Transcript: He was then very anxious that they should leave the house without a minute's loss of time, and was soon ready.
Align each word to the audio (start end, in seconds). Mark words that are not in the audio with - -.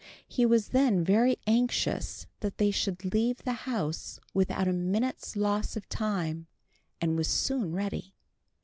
He 0.27 0.47
was 0.47 0.69
then 0.69 1.03
very 1.03 1.37
anxious 1.45 2.25
that 2.39 2.57
they 2.57 2.71
should 2.71 3.13
leave 3.13 3.43
the 3.43 3.53
house 3.69 4.19
without 4.33 4.67
a 4.67 4.73
minute's 4.73 5.35
loss 5.35 5.75
of 5.77 5.87
time, 5.89 6.47
and 6.99 7.15
was 7.15 7.27
soon 7.27 7.71
ready. 7.71 8.15